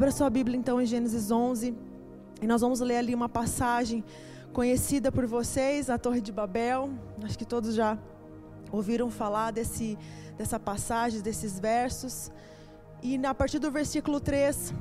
[0.00, 1.76] Abra sua Bíblia então em Gênesis 11
[2.40, 4.02] e nós vamos ler ali uma passagem
[4.50, 6.88] conhecida por vocês, a Torre de Babel.
[7.22, 7.98] Acho que todos já
[8.72, 9.98] ouviram falar desse,
[10.38, 12.32] dessa passagem, desses versos.
[13.02, 14.72] E a partir do versículo 3,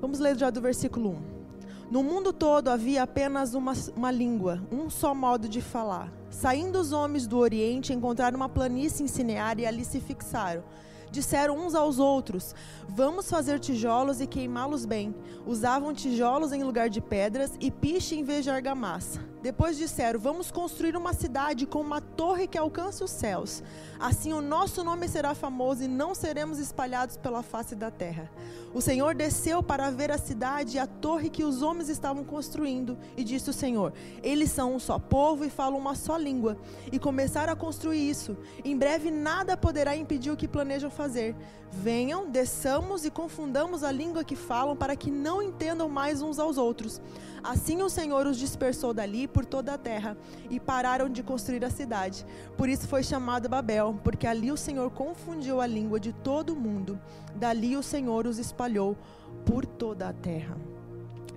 [0.00, 1.88] vamos ler já do versículo 1.
[1.88, 6.12] No mundo todo havia apenas uma, uma língua, um só modo de falar.
[6.28, 10.64] Saindo os homens do Oriente, encontraram uma planície em Sinear e ali se fixaram
[11.12, 12.54] disseram uns aos outros:
[12.88, 15.14] Vamos fazer tijolos e queimá-los bem.
[15.46, 19.31] Usavam tijolos em lugar de pedras e piche em vez de argamassa.
[19.42, 23.62] Depois disseram: Vamos construir uma cidade com uma torre que alcance os céus.
[23.98, 28.30] Assim o nosso nome será famoso e não seremos espalhados pela face da terra.
[28.72, 32.96] O Senhor desceu para ver a cidade e a torre que os homens estavam construindo.
[33.16, 36.56] E disse o Senhor: Eles são um só povo e falam uma só língua.
[36.92, 38.36] E começaram a construir isso.
[38.64, 41.34] Em breve nada poderá impedir o que planejam fazer.
[41.72, 46.58] Venham, desçamos e confundamos a língua que falam, para que não entendam mais uns aos
[46.58, 47.00] outros.
[47.42, 50.16] Assim o Senhor os dispersou dali por toda a terra
[50.48, 52.24] e pararam de construir a cidade.
[52.56, 56.56] Por isso foi chamado Babel, porque ali o Senhor confundiu a língua de todo o
[56.56, 57.00] mundo.
[57.34, 58.96] Dali o Senhor os espalhou
[59.44, 60.56] por toda a terra.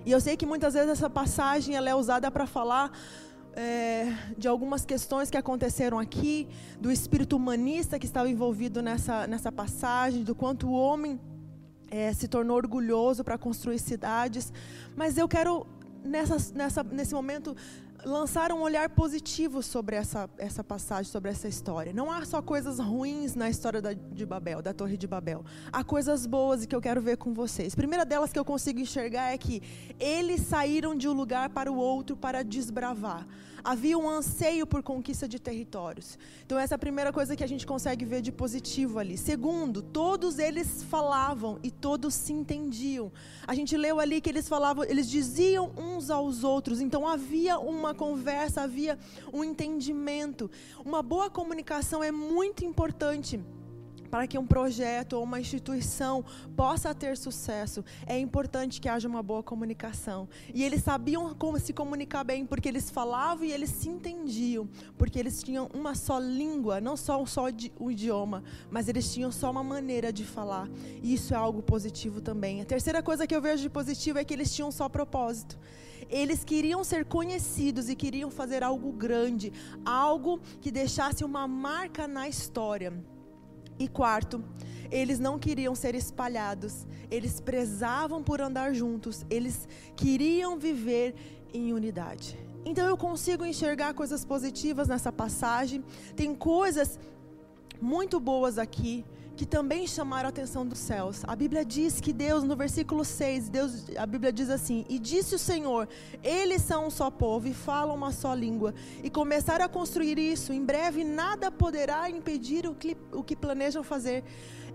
[0.04, 2.92] E eu sei que muitas vezes essa passagem ela é usada para falar
[3.56, 6.46] é, de algumas questões que aconteceram aqui,
[6.78, 11.18] do espírito humanista que estava envolvido nessa, nessa passagem, do quanto o homem
[11.90, 14.52] é, se tornou orgulhoso para construir cidades.
[14.94, 15.66] Mas eu quero,
[16.06, 17.56] nessa, nessa, nesse momento,
[18.04, 21.92] lançar um olhar positivo sobre essa, essa passagem, sobre essa história.
[21.92, 25.44] Não há só coisas ruins na história da, de Babel, da Torre de Babel.
[25.72, 27.72] Há coisas boas e que eu quero ver com vocês.
[27.72, 29.62] A primeira delas que eu consigo enxergar é que
[29.98, 33.26] eles saíram de um lugar para o outro para desbravar
[33.66, 36.16] havia um anseio por conquista de territórios.
[36.44, 39.18] Então, essa é a primeira coisa que a gente consegue ver de positivo ali.
[39.18, 43.10] Segundo, todos eles falavam e todos se entendiam.
[43.44, 46.80] A gente leu ali que eles falavam, eles diziam uns aos outros.
[46.80, 48.96] Então, havia uma conversa, havia
[49.32, 50.48] um entendimento.
[50.84, 53.40] Uma boa comunicação é muito importante
[54.06, 56.24] para que um projeto ou uma instituição
[56.56, 60.28] possa ter sucesso, é importante que haja uma boa comunicação.
[60.54, 65.18] E eles sabiam como se comunicar bem, porque eles falavam e eles se entendiam, porque
[65.18, 69.62] eles tinham uma só língua, não só um só idioma, mas eles tinham só uma
[69.62, 70.68] maneira de falar.
[71.02, 72.60] E isso é algo positivo também.
[72.60, 75.58] A terceira coisa que eu vejo de positivo é que eles tinham só propósito.
[76.08, 79.52] Eles queriam ser conhecidos e queriam fazer algo grande,
[79.84, 82.92] algo que deixasse uma marca na história.
[83.78, 84.42] E quarto,
[84.90, 91.14] eles não queriam ser espalhados, eles prezavam por andar juntos, eles queriam viver
[91.52, 92.38] em unidade.
[92.64, 96.98] Então eu consigo enxergar coisas positivas nessa passagem, tem coisas
[97.80, 99.04] muito boas aqui,
[99.36, 101.22] que também chamaram a atenção dos céus.
[101.26, 105.34] A Bíblia diz que Deus, no versículo 6, Deus, a Bíblia diz assim: E disse
[105.34, 105.86] o Senhor:
[106.24, 108.74] Eles são um só povo e falam uma só língua.
[109.04, 110.52] E começaram a construir isso.
[110.52, 114.24] Em breve nada poderá impedir o que, o que planejam fazer.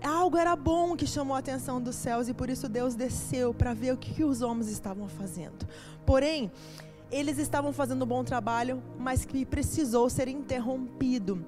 [0.00, 3.74] Algo era bom que chamou a atenção dos céus e por isso Deus desceu para
[3.74, 5.66] ver o que, que os homens estavam fazendo.
[6.06, 6.50] Porém,
[7.10, 11.44] eles estavam fazendo um bom trabalho, mas que precisou ser interrompido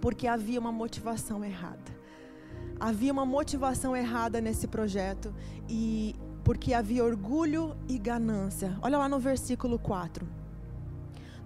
[0.00, 2.01] porque havia uma motivação errada
[2.82, 5.32] havia uma motivação errada nesse projeto
[5.68, 8.76] e porque havia orgulho e ganância.
[8.82, 10.26] Olha lá no versículo 4.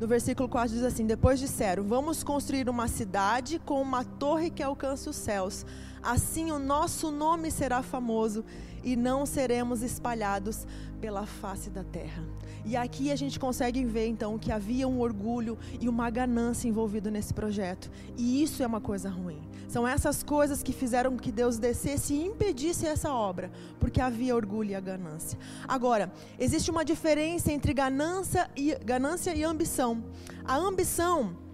[0.00, 4.62] No versículo 4 diz assim: Depois disseram: Vamos construir uma cidade com uma torre que
[4.62, 5.66] alcance os céus.
[6.02, 8.42] Assim o nosso nome será famoso
[8.82, 10.66] e não seremos espalhados
[11.02, 12.22] pela face da terra.
[12.66, 17.12] E aqui a gente consegue ver então que havia um orgulho e uma ganância envolvido
[17.12, 17.88] nesse projeto.
[18.16, 19.40] E isso é uma coisa ruim.
[19.68, 24.70] São essas coisas que fizeram que Deus descesse e impedisse essa obra, porque havia orgulho
[24.70, 25.38] e a ganância.
[25.68, 30.02] Agora, existe uma diferença entre ganância e ganância e ambição.
[30.44, 31.45] A ambição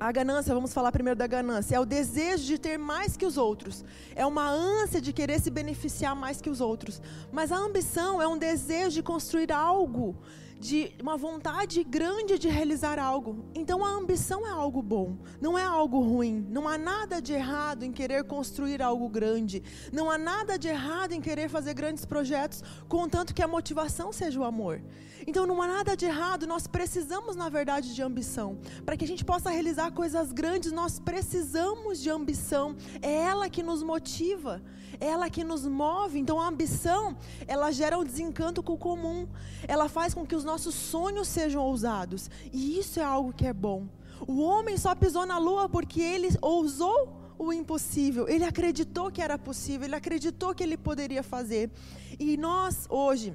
[0.00, 3.36] a ganância, vamos falar primeiro da ganância, é o desejo de ter mais que os
[3.36, 3.84] outros.
[4.16, 7.02] É uma ânsia de querer se beneficiar mais que os outros.
[7.30, 10.16] Mas a ambição é um desejo de construir algo
[10.60, 13.46] de uma vontade grande de realizar algo.
[13.54, 16.46] Então a ambição é algo bom, não é algo ruim.
[16.50, 19.62] Não há nada de errado em querer construir algo grande.
[19.90, 24.38] Não há nada de errado em querer fazer grandes projetos, contanto que a motivação seja
[24.38, 24.82] o amor.
[25.26, 28.58] Então não há nada de errado, nós precisamos, na verdade, de ambição.
[28.84, 32.76] Para que a gente possa realizar coisas grandes, nós precisamos de ambição.
[33.00, 34.62] É ela que nos motiva,
[34.98, 36.18] é ela que nos move.
[36.18, 37.16] Então a ambição,
[37.46, 39.28] ela gera um desencanto com o comum.
[39.66, 42.28] Ela faz com que os nossos sonhos sejam ousados.
[42.52, 43.86] E isso é algo que é bom.
[44.26, 47.00] O homem só pisou na lua porque ele ousou
[47.38, 48.28] o impossível.
[48.28, 51.70] Ele acreditou que era possível, ele acreditou que ele poderia fazer.
[52.18, 53.32] E nós hoje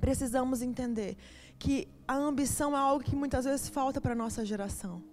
[0.00, 1.16] precisamos entender
[1.58, 5.11] que a ambição é algo que muitas vezes falta para a nossa geração.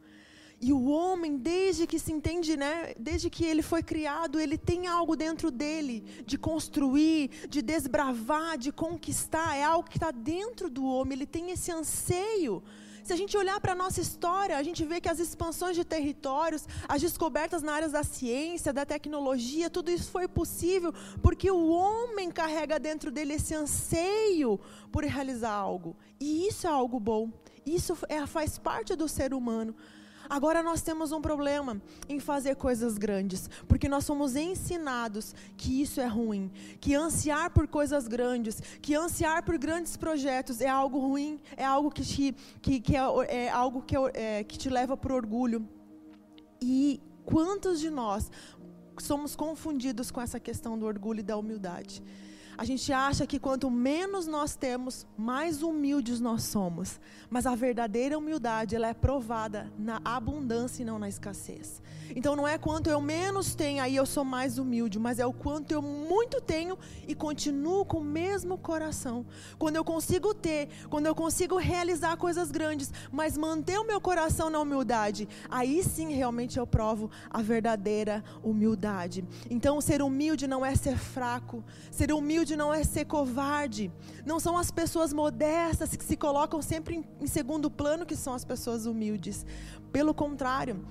[0.62, 4.88] E o homem, desde que se entende, né, desde que ele foi criado, ele tem
[4.88, 9.56] algo dentro dele de construir, de desbravar, de conquistar.
[9.56, 11.14] É algo que está dentro do homem.
[11.14, 12.62] Ele tem esse anseio.
[13.06, 15.86] Se a gente olhar para a nossa história, a gente vê que as expansões de
[15.86, 21.70] territórios, as descobertas na área da ciência, da tecnologia, tudo isso foi possível porque o
[21.70, 24.60] homem carrega dentro dele esse anseio
[24.92, 25.96] por realizar algo.
[26.20, 27.32] E isso é algo bom.
[27.66, 29.74] Isso é, faz parte do ser humano.
[30.30, 36.00] Agora nós temos um problema em fazer coisas grandes, porque nós somos ensinados que isso
[36.00, 41.40] é ruim, que ansiar por coisas grandes, que ansiar por grandes projetos é algo ruim,
[41.58, 45.12] é algo que te, que, que é, é, algo que, é, que te leva para
[45.12, 45.68] o orgulho.
[46.62, 48.30] E quantos de nós
[49.00, 52.04] somos confundidos com essa questão do orgulho e da humildade?
[52.60, 57.00] A gente acha que quanto menos nós temos, mais humildes nós somos.
[57.30, 61.82] Mas a verdadeira humildade, ela é provada na abundância e não na escassez.
[62.14, 65.32] Então não é quanto eu menos tenho, aí eu sou mais humilde, mas é o
[65.32, 66.78] quanto eu muito tenho
[67.08, 69.26] e continuo com o mesmo coração.
[69.58, 74.50] Quando eu consigo ter, quando eu consigo realizar coisas grandes, mas manter o meu coração
[74.50, 79.24] na humildade, aí sim realmente eu provo a verdadeira humildade.
[79.50, 83.92] Então ser humilde não é ser fraco, ser humilde não é ser covarde.
[84.26, 88.46] Não são as pessoas modestas que se colocam sempre em, segundo plano que são as
[88.46, 89.46] pessoas humildes.
[89.92, 90.86] Pelo contrário,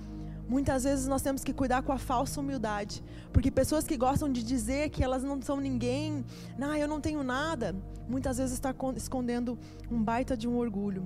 [0.49, 4.41] Muitas vezes nós temos que cuidar com a falsa humildade, porque pessoas que gostam de
[4.41, 6.25] dizer que elas não são ninguém,
[6.59, 7.75] ah, eu não tenho nada,
[8.07, 9.59] muitas vezes está escondendo
[9.91, 11.05] um baita de um orgulho.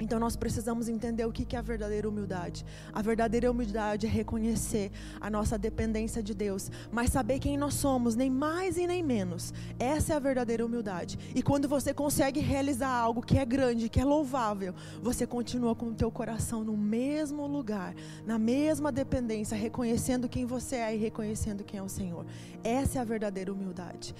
[0.00, 2.64] Então nós precisamos entender o que é a verdadeira humildade.
[2.92, 4.90] A verdadeira humildade é reconhecer
[5.20, 9.52] a nossa dependência de Deus, mas saber quem nós somos, nem mais e nem menos.
[9.78, 11.18] Essa é a verdadeira humildade.
[11.34, 15.86] E quando você consegue realizar algo que é grande, que é louvável, você continua com
[15.86, 17.94] o teu coração no mesmo lugar,
[18.26, 22.24] na mesma dependência, reconhecendo quem você é e reconhecendo quem é o Senhor.
[22.62, 24.14] Essa é a verdadeira humildade.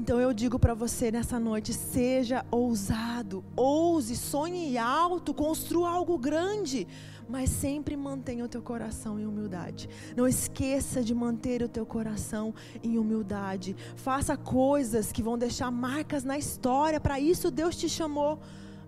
[0.00, 6.86] Então eu digo para você nessa noite, seja ousado, ouse, sonhe alto construa algo grande,
[7.28, 9.88] mas sempre mantenha o teu coração em humildade.
[10.16, 13.74] Não esqueça de manter o teu coração em humildade.
[13.96, 17.00] Faça coisas que vão deixar marcas na história.
[17.00, 18.38] Para isso Deus te chamou.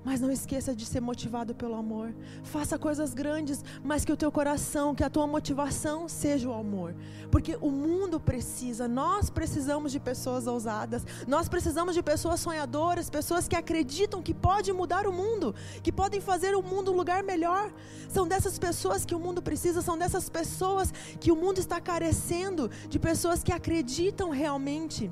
[0.03, 2.15] Mas não esqueça de ser motivado pelo amor.
[2.43, 6.95] Faça coisas grandes, mas que o teu coração, que a tua motivação seja o amor.
[7.31, 13.47] Porque o mundo precisa, nós precisamos de pessoas ousadas, nós precisamos de pessoas sonhadoras, pessoas
[13.47, 17.71] que acreditam que pode mudar o mundo, que podem fazer o mundo um lugar melhor.
[18.09, 22.71] São dessas pessoas que o mundo precisa, são dessas pessoas que o mundo está carecendo,
[22.89, 25.11] de pessoas que acreditam realmente.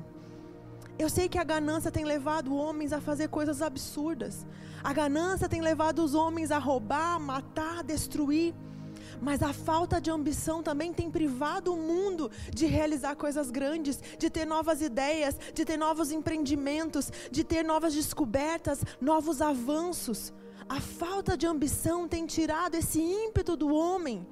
[0.97, 4.45] Eu sei que a ganância tem levado homens a fazer coisas absurdas.
[4.83, 8.53] A ganância tem levado os homens a roubar, matar, destruir.
[9.21, 14.29] Mas a falta de ambição também tem privado o mundo de realizar coisas grandes, de
[14.29, 20.33] ter novas ideias, de ter novos empreendimentos, de ter novas descobertas, novos avanços.
[20.69, 24.25] A falta de ambição tem tirado esse ímpeto do homem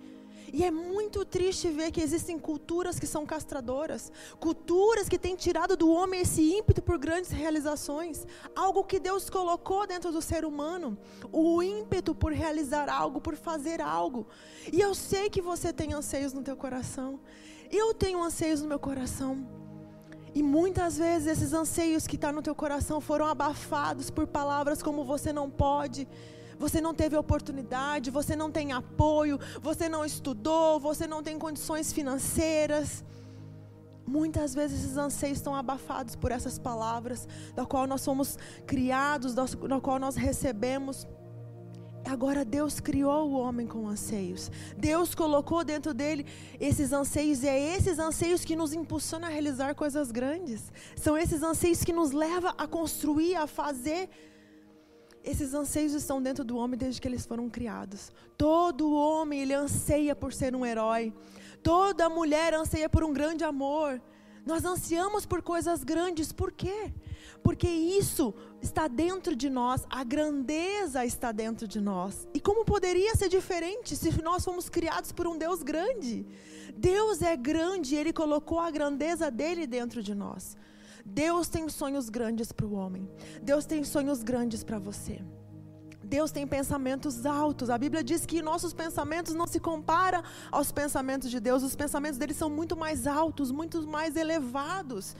[0.51, 5.75] e é muito triste ver que existem culturas que são castradoras, culturas que têm tirado
[5.75, 10.97] do homem esse ímpeto por grandes realizações, algo que Deus colocou dentro do ser humano,
[11.31, 14.27] o ímpeto por realizar algo, por fazer algo.
[14.71, 17.19] E eu sei que você tem anseios no teu coração.
[17.69, 19.45] Eu tenho anseios no meu coração.
[20.33, 24.83] E muitas vezes esses anseios que estão tá no teu coração foram abafados por palavras
[24.83, 26.07] como você não pode
[26.57, 31.93] você não teve oportunidade, você não tem apoio, você não estudou, você não tem condições
[31.93, 33.03] financeiras.
[34.05, 39.45] Muitas vezes esses anseios estão abafados por essas palavras, da qual nós fomos criados, da
[39.81, 41.05] qual nós recebemos.
[42.05, 44.49] Agora Deus criou o homem com anseios.
[44.77, 46.25] Deus colocou dentro dele
[46.57, 50.71] esses anseios e é esses anseios que nos impulsionam a realizar coisas grandes.
[50.95, 54.09] São esses anseios que nos levam a construir, a fazer
[55.23, 58.11] esses anseios estão dentro do homem desde que eles foram criados.
[58.37, 61.13] Todo homem ele anseia por ser um herói.
[61.61, 64.01] Toda mulher anseia por um grande amor.
[64.45, 66.93] Nós ansiamos por coisas grandes, por quê?
[67.43, 72.25] Porque isso está dentro de nós, a grandeza está dentro de nós.
[72.33, 76.25] E como poderia ser diferente se nós fomos criados por um Deus grande?
[76.77, 80.55] Deus é grande Ele colocou a grandeza dele dentro de nós.
[81.07, 83.09] Deus tem sonhos grandes para o homem.
[83.41, 85.21] Deus tem sonhos grandes para você.
[86.03, 87.69] Deus tem pensamentos altos.
[87.69, 91.63] A Bíblia diz que nossos pensamentos não se comparam aos pensamentos de Deus.
[91.63, 95.15] Os pensamentos dele são muito mais altos, muito mais elevados.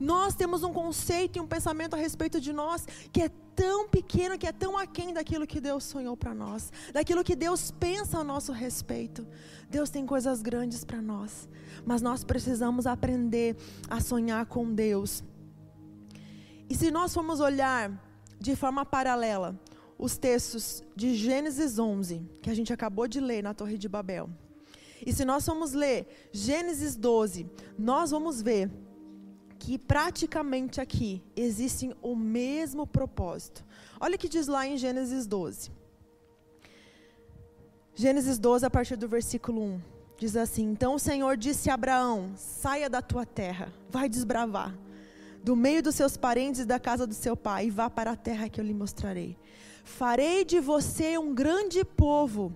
[0.00, 4.38] Nós temos um conceito e um pensamento a respeito de nós que é tão pequeno,
[4.38, 8.24] que é tão aquém daquilo que Deus sonhou para nós, daquilo que Deus pensa a
[8.24, 9.26] nosso respeito.
[9.68, 11.48] Deus tem coisas grandes para nós,
[11.84, 13.56] mas nós precisamos aprender
[13.88, 15.22] a sonhar com Deus.
[16.68, 17.92] E se nós formos olhar
[18.38, 19.58] de forma paralela
[19.98, 24.30] os textos de Gênesis 11, que a gente acabou de ler na Torre de Babel,
[25.04, 27.46] e se nós formos ler Gênesis 12,
[27.78, 28.70] nós vamos ver
[29.60, 33.62] que praticamente aqui existem o mesmo propósito.
[34.00, 35.70] Olha o que diz lá em Gênesis 12.
[37.94, 39.80] Gênesis 12, a partir do versículo 1.
[40.16, 44.74] Diz assim: Então o Senhor disse a Abraão: Saia da tua terra, vai desbravar,
[45.44, 48.16] do meio dos seus parentes e da casa do seu pai, e vá para a
[48.16, 49.36] terra que eu lhe mostrarei.
[49.84, 52.50] Farei de você um grande povo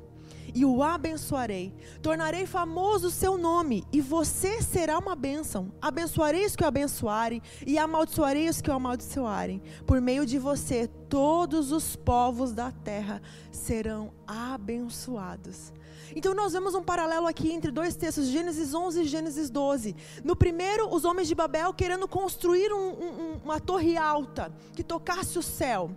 [0.54, 1.75] e o abençoarei.
[2.00, 5.73] Tornarei famoso o seu nome, e você será uma bênção.
[5.82, 9.61] Abençoarei os que o abençoarem, e amaldiçoarei os que o amaldiçoarem.
[9.87, 13.20] Por meio de você, todos os povos da terra
[13.50, 15.73] serão abençoados.
[16.14, 19.96] Então nós vemos um paralelo aqui entre dois textos, Gênesis 11 e Gênesis 12.
[20.23, 25.38] No primeiro, os homens de Babel querendo construir um, um, uma torre alta que tocasse
[25.38, 25.90] o céu.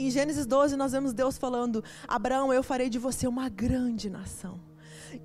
[0.00, 4.58] Em Gênesis 12, nós vemos Deus falando: Abraão, eu farei de você uma grande nação.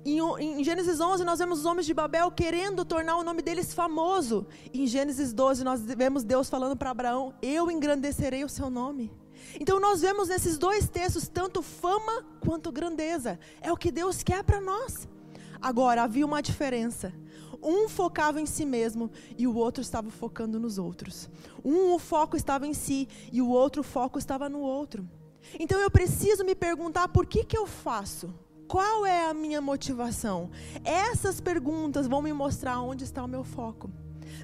[0.04, 3.72] Em, em, Gênesis 11, nós vemos os homens de Babel querendo tornar o nome deles
[3.72, 4.46] famoso.
[4.74, 9.10] Em Gênesis 12, nós vemos Deus falando para Abraão: Eu engrandecerei o seu nome.
[9.58, 13.40] Então, nós vemos nesses dois textos tanto fama quanto grandeza.
[13.62, 15.08] É o que Deus quer para nós.
[15.58, 17.14] Agora, havia uma diferença.
[17.62, 21.28] Um focava em si mesmo e o outro estava focando nos outros.
[21.64, 25.08] Um o foco estava em si e o outro o foco estava no outro.
[25.58, 28.34] Então eu preciso me perguntar por que que eu faço?
[28.66, 30.50] Qual é a minha motivação?
[30.84, 33.90] Essas perguntas vão me mostrar onde está o meu foco.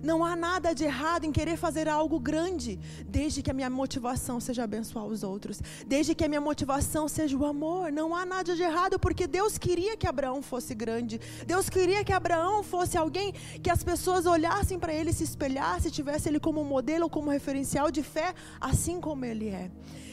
[0.02, 4.40] Não há nada de errado em querer fazer algo grande, desde que a minha motivação
[4.40, 7.92] seja abençoar os outros, desde que a minha motivação seja o amor.
[7.92, 11.20] Não há nada de errado, porque Deus queria que Abraão fosse grande.
[11.46, 16.28] Deus queria que Abraão fosse alguém que as pessoas olhassem para ele, se espelhassem, tivesse
[16.28, 19.70] ele como modelo, como referencial de fé, assim como ele é.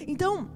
[0.07, 0.49] Então,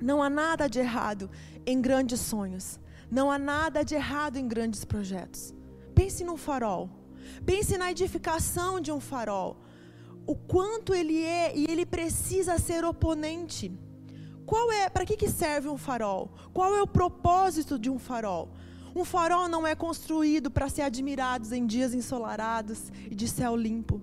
[0.00, 1.30] não há nada de errado
[1.66, 2.78] em grandes sonhos.
[3.10, 5.54] Não há nada de errado em grandes projetos.
[5.94, 6.97] Pense num farol.
[7.44, 9.56] Pense na edificação de um farol.
[10.26, 13.72] O quanto ele é e ele precisa ser oponente.
[14.44, 16.30] Qual é, para que, que serve um farol?
[16.52, 18.50] Qual é o propósito de um farol?
[18.94, 24.02] Um farol não é construído para ser admirado em dias ensolarados e de céu limpo.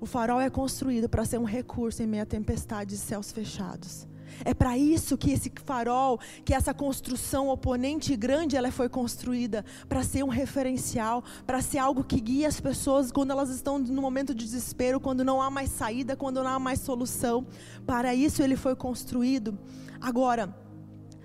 [0.00, 4.06] O farol é construído para ser um recurso em meio a tempestades de céus fechados.
[4.44, 10.02] É para isso que esse farol, que essa construção oponente grande, ela foi construída para
[10.02, 14.34] ser um referencial, para ser algo que guia as pessoas quando elas estão no momento
[14.34, 17.46] de desespero, quando não há mais saída, quando não há mais solução.
[17.86, 19.58] Para isso ele foi construído.
[20.00, 20.54] Agora,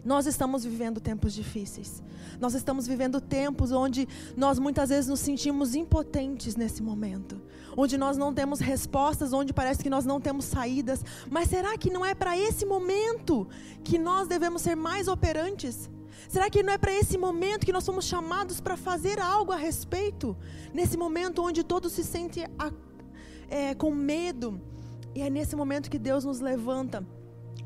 [0.07, 2.01] nós estamos vivendo tempos difíceis.
[2.39, 7.41] Nós estamos vivendo tempos onde nós muitas vezes nos sentimos impotentes nesse momento
[7.79, 11.05] onde nós não temos respostas, onde parece que nós não temos saídas.
[11.29, 13.47] Mas será que não é para esse momento
[13.83, 15.87] que nós devemos ser mais operantes?
[16.27, 19.55] Será que não é para esse momento que nós somos chamados para fazer algo a
[19.55, 20.35] respeito?
[20.73, 22.71] Nesse momento onde todos se sentem a,
[23.47, 24.59] é, com medo.
[25.13, 27.05] E é nesse momento que Deus nos levanta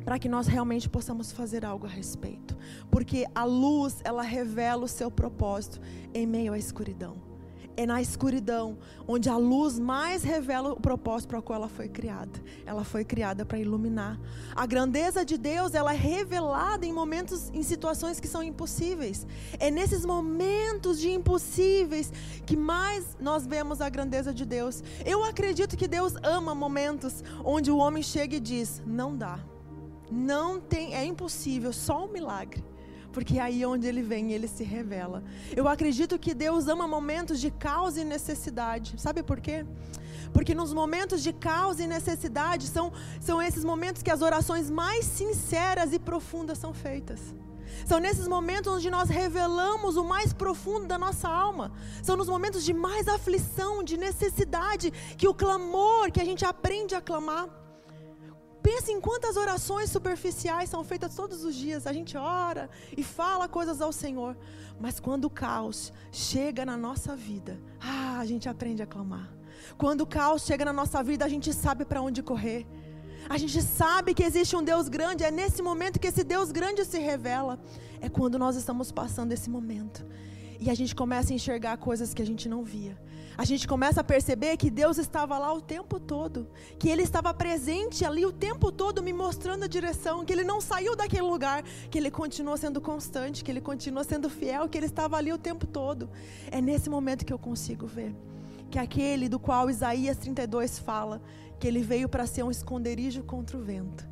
[0.04, 2.58] para que nós realmente possamos fazer algo a respeito.
[2.90, 5.80] Porque a luz, ela revela o seu propósito
[6.14, 7.32] em meio à escuridão
[7.78, 11.88] é na escuridão onde a luz mais revela o propósito para o qual ela foi
[11.88, 12.40] criada.
[12.66, 14.20] Ela foi criada para iluminar.
[14.56, 19.26] A grandeza de Deus, ela é revelada em momentos, em situações que são impossíveis.
[19.60, 22.12] É nesses momentos de impossíveis
[22.46, 24.84] que mais nós vemos a grandeza de Deus.
[25.06, 29.40] Eu acredito que Deus ama momentos onde o homem chega e diz: "Não dá.
[30.12, 32.64] Não tem, é impossível, só um milagre"
[33.12, 35.22] porque é aí onde ele vem, ele se revela.
[35.56, 38.96] Eu acredito que Deus ama momentos de caos e necessidade.
[38.98, 39.66] Sabe por quê?
[40.34, 45.06] Porque nos momentos de caos e necessidade são, são esses momentos que as orações mais
[45.06, 47.20] sinceras e profundas são feitas.
[47.86, 51.72] São nesses momentos onde nós revelamos o mais profundo da nossa alma.
[52.04, 56.96] São nos momentos de mais aflição, de necessidade, que o clamor, que a gente aprende
[56.96, 57.61] a clamar.
[58.62, 61.88] Pense em quantas orações superficiais são feitas todos os dias.
[61.88, 64.38] A gente ora e fala coisas ao Senhor.
[64.80, 69.30] Mas quando o caos chega na nossa vida, ah, a gente aprende a clamar.
[69.78, 72.68] Quando o caos chega na nossa vida, a gente sabe para onde correr.
[73.30, 76.84] A gente sabe que existe um Deus grande, é nesse momento que esse Deus grande
[76.86, 77.60] se revela.
[78.00, 80.06] É quando nós estamos passando esse momento.
[80.60, 82.96] E a gente começa a enxergar coisas que a gente não via.
[83.38, 86.48] A gente começa a perceber que Deus estava lá o tempo todo,
[86.78, 90.60] que Ele estava presente ali o tempo todo, me mostrando a direção, que Ele não
[90.60, 94.86] saiu daquele lugar, que Ele continua sendo constante, que Ele continua sendo fiel, que Ele
[94.86, 96.10] estava ali o tempo todo.
[96.52, 98.14] É nesse momento que eu consigo ver
[98.72, 101.22] que aquele do qual Isaías 32 fala,
[101.60, 104.08] que ele veio para ser um esconderijo contra o vento,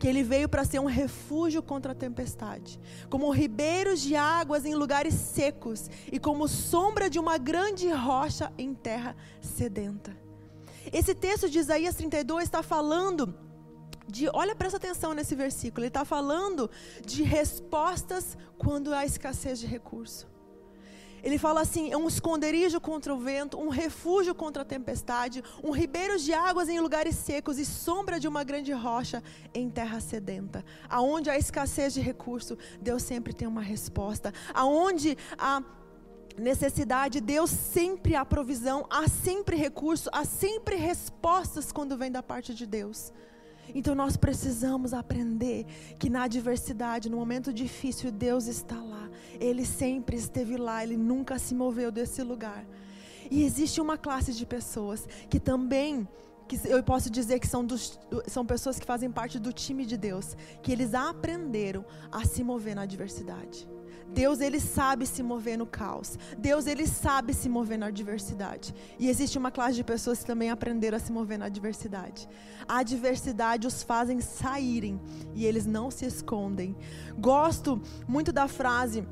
[0.00, 2.80] que ele veio para ser um refúgio contra a tempestade,
[3.10, 8.72] como ribeiros de águas em lugares secos e como sombra de uma grande rocha em
[8.72, 10.16] terra sedenta.
[10.90, 13.34] Esse texto de Isaías 32 está falando
[14.08, 16.70] de, olha, presta atenção nesse versículo, ele está falando
[17.04, 20.26] de respostas quando há escassez de recurso.
[21.22, 25.70] Ele fala assim: é um esconderijo contra o vento, um refúgio contra a tempestade, um
[25.70, 29.22] ribeiro de águas em lugares secos e sombra de uma grande rocha
[29.54, 30.64] em terra sedenta.
[30.88, 34.32] Aonde há escassez de recurso, Deus sempre tem uma resposta.
[34.54, 35.62] Aonde há
[36.38, 42.54] necessidade, Deus sempre há provisão, há sempre recurso, há sempre respostas quando vem da parte
[42.54, 43.12] de Deus.
[43.74, 45.66] Então nós precisamos aprender
[45.98, 49.08] que na adversidade, no momento difícil, Deus está lá.
[49.38, 52.66] Ele sempre esteve lá, ele nunca se moveu desse lugar.
[53.30, 56.06] E existe uma classe de pessoas que também
[56.48, 57.96] que eu posso dizer que são, dos,
[58.26, 62.74] são pessoas que fazem parte do time de Deus, que eles aprenderam a se mover
[62.74, 63.68] na adversidade.
[64.12, 66.18] Deus ele sabe se mover no caos.
[66.38, 68.74] Deus ele sabe se mover na adversidade.
[68.98, 72.28] E existe uma classe de pessoas que também aprenderam a se mover na adversidade.
[72.68, 75.00] A adversidade os fazem saírem
[75.34, 76.76] e eles não se escondem.
[77.18, 79.06] Gosto muito da frase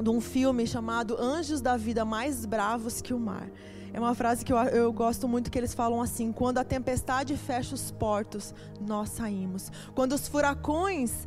[0.00, 3.50] de um filme chamado Anjos da Vida Mais Bravos que o Mar.
[3.92, 7.36] É uma frase que eu, eu, gosto muito que eles falam assim: quando a tempestade
[7.36, 9.72] fecha os portos, nós saímos.
[9.94, 11.26] Quando os furacões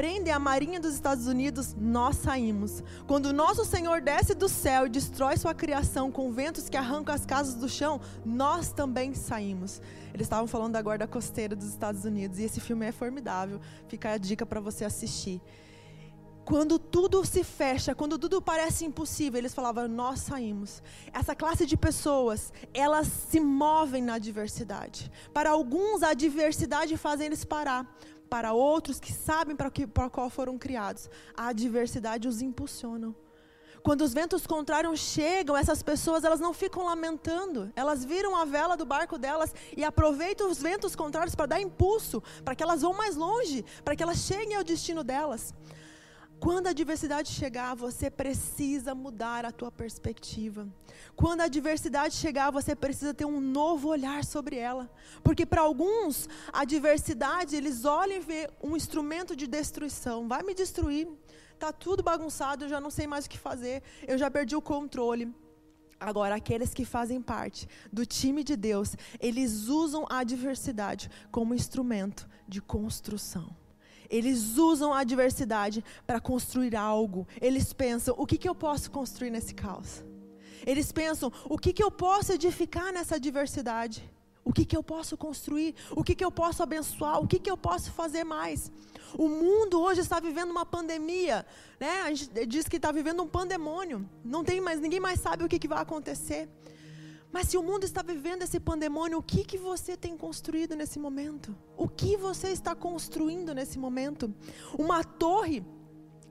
[0.00, 2.82] prendem a marinha dos Estados Unidos, nós saímos.
[3.06, 7.14] Quando o nosso Senhor desce do céu e destrói sua criação com ventos que arrancam
[7.14, 9.78] as casas do chão, nós também saímos.
[10.14, 13.60] Eles estavam falando da guarda costeira dos Estados Unidos e esse filme é formidável.
[13.88, 15.38] Fica a dica para você assistir.
[16.50, 20.82] Quando tudo se fecha, quando tudo parece impossível, eles falavam: Nós saímos.
[21.12, 25.12] Essa classe de pessoas, elas se movem na adversidade.
[25.32, 27.86] Para alguns, a adversidade faz eles parar
[28.28, 31.08] para outros que sabem para, que, para qual foram criados.
[31.36, 33.14] A adversidade os impulsionam.
[33.80, 37.72] Quando os ventos contrários chegam, essas pessoas elas não ficam lamentando.
[37.76, 42.20] Elas viram a vela do barco delas e aproveitam os ventos contrários para dar impulso,
[42.44, 45.54] para que elas vão mais longe, para que elas cheguem ao destino delas.
[46.40, 50.66] Quando a adversidade chegar, você precisa mudar a tua perspectiva.
[51.14, 54.90] Quando a adversidade chegar, você precisa ter um novo olhar sobre ela.
[55.22, 60.26] Porque para alguns, a adversidade, eles olham e vê um instrumento de destruição.
[60.26, 61.06] Vai me destruir.
[61.58, 63.82] Tá tudo bagunçado, eu já não sei mais o que fazer.
[64.08, 65.30] Eu já perdi o controle.
[66.00, 72.26] Agora, aqueles que fazem parte do time de Deus, eles usam a adversidade como instrumento
[72.48, 73.59] de construção.
[74.10, 77.26] Eles usam a adversidade para construir algo.
[77.40, 80.02] Eles pensam: o que, que eu posso construir nesse caos?
[80.66, 84.02] Eles pensam: o que, que eu posso edificar nessa adversidade?
[84.44, 85.74] O que, que eu posso construir?
[85.92, 87.20] O que, que eu posso abençoar?
[87.22, 88.72] O que, que eu posso fazer mais?
[89.14, 91.46] O mundo hoje está vivendo uma pandemia,
[91.78, 92.02] né?
[92.02, 94.08] A gente diz que está vivendo um pandemônio.
[94.24, 96.48] Não tem mais, ninguém mais sabe o que, que vai acontecer.
[97.32, 100.98] Mas se o mundo está vivendo esse pandemônio, o que, que você tem construído nesse
[100.98, 101.56] momento?
[101.76, 104.34] O que você está construindo nesse momento?
[104.76, 105.64] Uma torre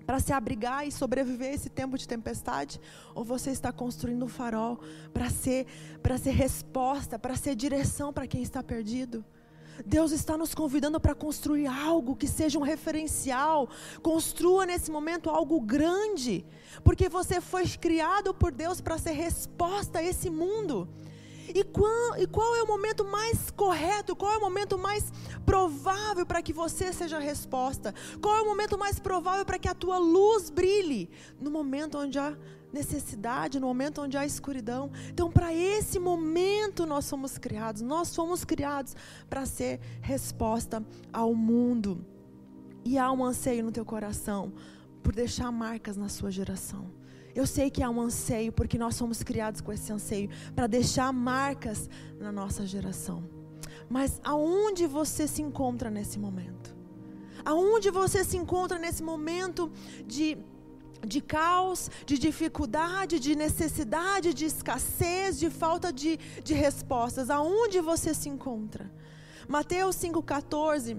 [0.05, 2.81] para se abrigar e sobreviver a esse tempo de tempestade?
[3.15, 4.79] Ou você está construindo um farol
[5.13, 5.67] para ser,
[6.03, 9.23] para ser resposta, para ser direção para quem está perdido?
[9.85, 13.69] Deus está nos convidando para construir algo que seja um referencial.
[14.01, 16.45] Construa nesse momento algo grande,
[16.83, 20.87] porque você foi criado por Deus para ser resposta a esse mundo.
[21.53, 24.15] E qual, e qual, é o momento mais correto?
[24.15, 25.11] Qual é o momento mais
[25.45, 27.93] provável para que você seja a resposta?
[28.21, 31.09] Qual é o momento mais provável para que a tua luz brilhe?
[31.39, 32.37] No momento onde há
[32.71, 34.91] necessidade, no momento onde há escuridão.
[35.09, 37.81] Então, para esse momento nós somos criados.
[37.81, 38.95] Nós fomos criados
[39.29, 42.05] para ser resposta ao mundo.
[42.85, 44.53] E há um anseio no teu coração
[45.01, 46.85] por deixar marcas na sua geração.
[47.35, 51.11] Eu sei que há um anseio, porque nós somos criados com esse anseio, para deixar
[51.13, 53.23] marcas na nossa geração.
[53.89, 56.75] Mas aonde você se encontra nesse momento?
[57.45, 59.71] Aonde você se encontra nesse momento
[60.05, 60.37] de
[61.05, 67.29] de caos, de dificuldade, de necessidade, de escassez, de falta de, de respostas.
[67.29, 68.91] Aonde você se encontra?
[69.47, 70.97] Mateus 5,14,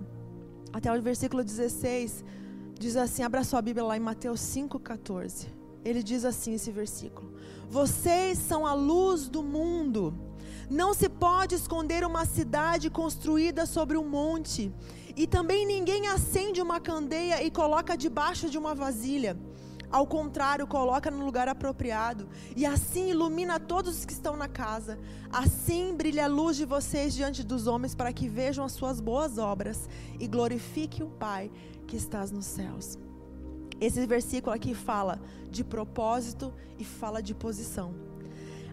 [0.72, 2.24] até o versículo 16,
[2.78, 5.46] diz assim: abra sua Bíblia lá em Mateus 5,14.
[5.84, 7.32] Ele diz assim esse versículo:
[7.68, 10.14] Vocês são a luz do mundo.
[10.68, 14.72] Não se pode esconder uma cidade construída sobre um monte.
[15.16, 19.36] E também ninguém acende uma candeia e coloca debaixo de uma vasilha
[19.90, 24.98] ao contrário, coloca no lugar apropriado e assim ilumina todos os que estão na casa.
[25.32, 29.36] Assim brilha a luz de vocês diante dos homens para que vejam as suas boas
[29.36, 31.50] obras e glorifiquem o Pai
[31.88, 32.96] que estás nos céus.
[33.80, 35.18] Esse versículo aqui fala
[35.50, 37.92] de propósito e fala de posição.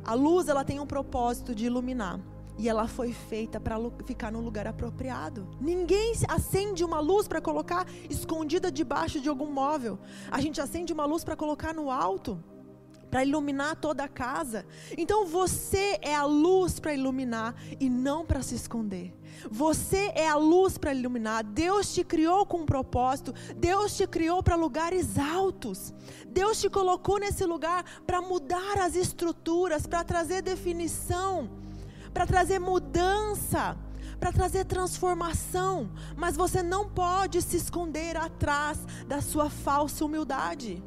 [0.05, 2.19] A luz ela tem um propósito de iluminar.
[2.57, 5.47] E ela foi feita para ficar no lugar apropriado.
[5.61, 9.99] Ninguém acende uma luz para colocar escondida debaixo de algum móvel.
[10.31, 12.43] A gente acende uma luz para colocar no alto,
[13.11, 14.65] para iluminar toda a casa.
[14.97, 19.13] Então você é a luz para iluminar e não para se esconder.
[19.51, 21.43] Você é a luz para iluminar.
[21.43, 23.35] Deus te criou com um propósito.
[23.55, 25.93] Deus te criou para lugares altos.
[26.27, 31.66] Deus te colocou nesse lugar para mudar as estruturas, para trazer definição
[32.17, 33.77] para trazer mudança,
[34.19, 40.83] para trazer transformação, mas você não pode se esconder atrás da sua falsa humildade.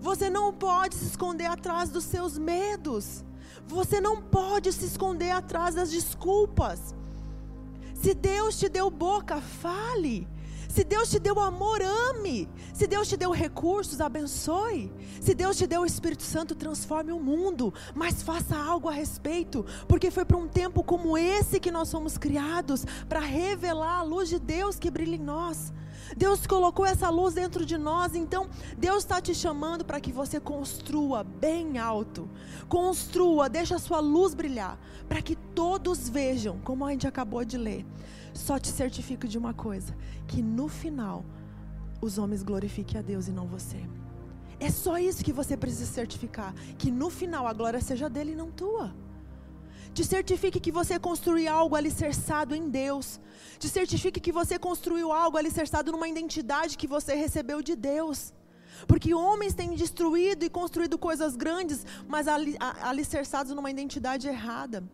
[0.00, 3.24] Você não pode se esconder atrás dos seus medos.
[3.66, 6.94] Você não pode se esconder atrás das desculpas.
[7.92, 10.28] Se Deus te deu boca, fale.
[10.68, 12.46] Se Deus te deu amor, ame.
[12.74, 14.92] Se Deus te deu recursos, abençoe.
[15.20, 17.72] Se Deus te deu o Espírito Santo, transforme o mundo.
[17.94, 22.18] Mas faça algo a respeito, porque foi para um tempo como esse que nós fomos
[22.18, 25.72] criados para revelar a luz de Deus que brilha em nós.
[26.16, 30.38] Deus colocou essa luz dentro de nós, então Deus está te chamando para que você
[30.38, 32.28] construa bem alto.
[32.68, 34.78] Construa, deixa a sua luz brilhar,
[35.08, 37.84] para que todos vejam, como a gente acabou de ler
[38.38, 39.94] só te certifico de uma coisa:
[40.26, 41.24] que no final
[42.00, 43.80] os homens glorifiquem a Deus e não você.
[44.60, 48.36] É só isso que você precisa certificar: que no final a glória seja dele e
[48.36, 48.94] não tua.
[49.92, 53.20] Te certifique que você construiu algo alicerçado em Deus.
[53.58, 58.32] Te certifique que você construiu algo alicerçado numa identidade que você recebeu de Deus.
[58.86, 64.84] Porque homens têm destruído e construído coisas grandes, mas alicerçados numa identidade errada.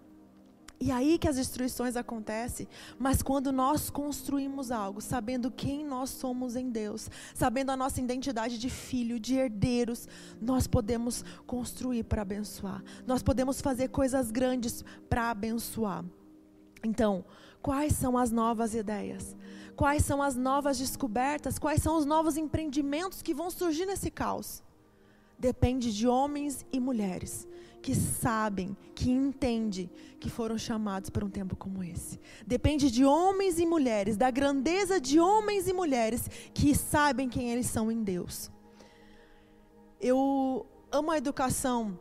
[0.80, 2.68] E aí que as destruições acontecem.
[2.98, 8.58] Mas quando nós construímos algo, sabendo quem nós somos em Deus, sabendo a nossa identidade
[8.58, 10.08] de filho, de herdeiros,
[10.40, 12.82] nós podemos construir para abençoar.
[13.06, 16.04] Nós podemos fazer coisas grandes para abençoar.
[16.82, 17.24] Então,
[17.62, 19.36] quais são as novas ideias?
[19.76, 21.58] Quais são as novas descobertas?
[21.58, 24.62] Quais são os novos empreendimentos que vão surgir nesse caos?
[25.38, 27.48] Depende de homens e mulheres
[27.84, 32.18] que sabem, que entendem que foram chamados para um tempo como esse.
[32.46, 36.22] Depende de homens e mulheres, da grandeza de homens e mulheres
[36.54, 38.50] que sabem quem eles são em Deus.
[40.00, 42.00] Eu amo a educação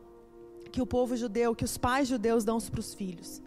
[0.71, 3.41] que o povo judeu, que os pais judeus dão para os filhos.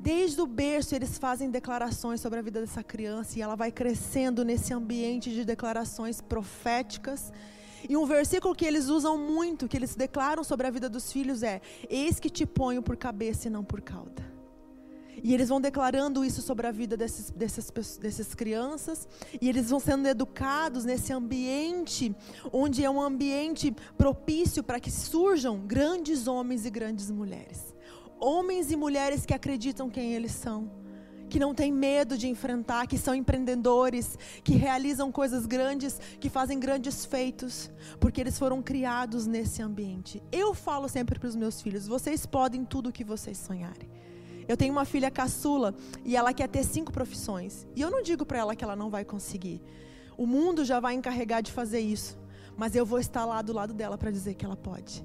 [0.00, 4.42] Desde o berço eles fazem declarações sobre a vida dessa criança e ela vai crescendo
[4.42, 7.30] nesse ambiente de declarações proféticas
[7.88, 11.42] e um versículo que eles usam muito, que eles declaram sobre a vida dos filhos
[11.42, 14.34] é: Eis que te ponho por cabeça e não por cauda.
[15.22, 19.08] E eles vão declarando isso sobre a vida desses, dessas, dessas crianças,
[19.40, 22.14] e eles vão sendo educados nesse ambiente,
[22.52, 27.74] onde é um ambiente propício para que surjam grandes homens e grandes mulheres.
[28.20, 30.83] Homens e mulheres que acreditam quem eles são
[31.34, 36.60] que não têm medo de enfrentar, que são empreendedores, que realizam coisas grandes, que fazem
[36.60, 37.68] grandes feitos,
[37.98, 40.22] porque eles foram criados nesse ambiente.
[40.30, 43.90] Eu falo sempre para os meus filhos: vocês podem tudo o que vocês sonharem.
[44.46, 47.66] Eu tenho uma filha caçula e ela quer ter cinco profissões.
[47.74, 49.60] E eu não digo para ela que ela não vai conseguir.
[50.16, 52.16] O mundo já vai encarregar de fazer isso.
[52.56, 55.04] Mas eu vou estar lá do lado dela para dizer que ela pode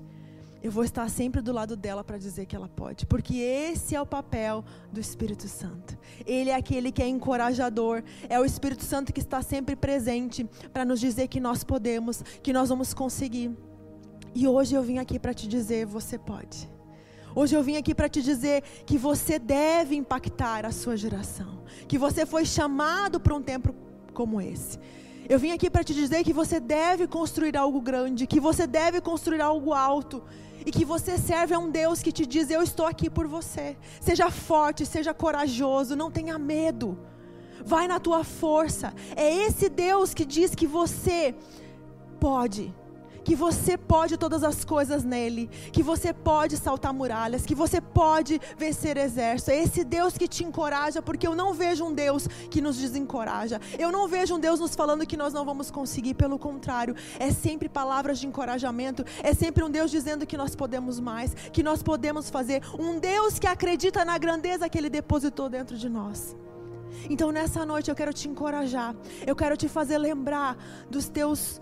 [0.61, 4.01] eu vou estar sempre do lado dela para dizer que ela pode, porque esse é
[4.01, 5.97] o papel do Espírito Santo.
[6.25, 10.83] Ele é aquele que é encorajador, é o Espírito Santo que está sempre presente para
[10.83, 13.55] nos dizer que nós podemos, que nós vamos conseguir.
[14.35, 16.69] E hoje eu vim aqui para te dizer: você pode.
[17.33, 21.97] Hoje eu vim aqui para te dizer que você deve impactar a sua geração, que
[21.97, 23.73] você foi chamado para um tempo
[24.13, 24.77] como esse.
[25.27, 28.99] Eu vim aqui para te dizer que você deve construir algo grande, que você deve
[28.99, 30.23] construir algo alto,
[30.65, 33.77] e que você serve a um Deus que te diz: Eu estou aqui por você.
[34.01, 36.97] Seja forte, seja corajoso, não tenha medo.
[37.63, 38.93] Vai na tua força.
[39.15, 41.35] É esse Deus que diz que você
[42.19, 42.73] pode,
[43.23, 48.39] que você pode todas as coisas nele, que você pode saltar muralhas, que você pode
[48.57, 49.53] vencer exércitos.
[49.53, 53.59] É esse Deus que te encoraja, porque eu não vejo um Deus que nos desencoraja.
[53.77, 57.31] Eu não vejo um Deus nos falando que nós não vamos conseguir, pelo contrário, é
[57.31, 61.81] sempre palavras de encorajamento, é sempre um Deus dizendo que nós podemos mais, que nós
[61.83, 66.35] podemos fazer, um Deus que acredita na grandeza que ele depositou dentro de nós.
[67.09, 70.57] Então nessa noite eu quero te encorajar, eu quero te fazer lembrar
[70.89, 71.61] dos teus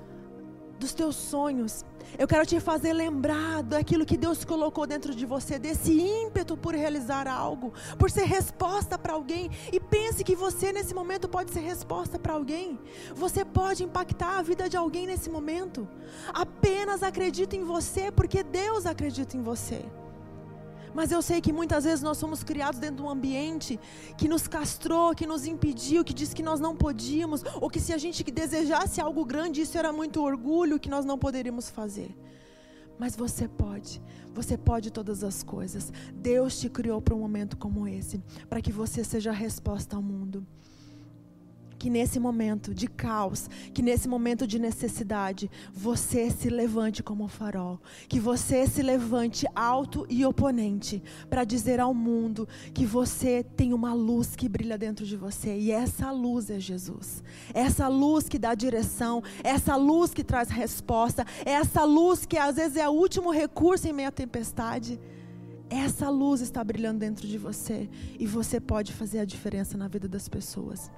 [0.80, 1.86] dos teus sonhos.
[2.18, 6.74] Eu quero te fazer lembrar daquilo que Deus colocou dentro de você, desse ímpeto por
[6.74, 9.52] realizar algo, por ser resposta para alguém.
[9.72, 12.80] E pense que você nesse momento pode ser resposta para alguém.
[13.13, 15.88] Você pode impactar a vida de alguém nesse momento.
[16.34, 19.84] Apenas acredite em você, porque Deus acredita em você.
[20.93, 23.80] Mas eu sei que muitas vezes nós somos criados dentro de um ambiente
[24.17, 27.93] que nos castrou, que nos impediu, que disse que nós não podíamos, ou que se
[27.93, 32.15] a gente desejasse algo grande, isso era muito orgulho que nós não poderíamos fazer.
[32.97, 34.02] Mas você pode,
[34.34, 35.93] você pode todas as coisas.
[36.13, 40.02] Deus te criou para um momento como esse, para que você seja a resposta ao
[40.02, 40.45] mundo
[41.78, 47.80] que nesse momento de caos, que nesse momento de necessidade, você se levante como farol,
[48.08, 53.94] que você se levante alto e oponente para dizer ao mundo que você tem uma
[53.94, 57.24] luz que brilha dentro de você e essa luz é Jesus.
[57.54, 62.78] Essa luz que dá direção, essa luz que traz resposta, essa luz que às vezes
[62.78, 65.00] é o último recurso em meio à tempestade.
[65.70, 70.08] Essa luz está brilhando dentro de você e você pode fazer a diferença na vida
[70.08, 70.90] das pessoas.